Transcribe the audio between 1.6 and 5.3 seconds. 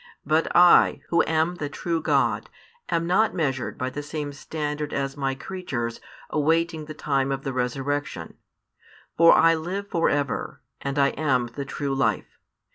true God, am not measured by the same standard as